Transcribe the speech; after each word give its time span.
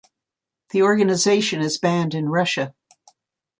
The 0.71 0.81
organisation 0.81 1.61
is 1.61 1.77
banned 1.77 2.15
in 2.15 2.27
Russia. 2.27 2.73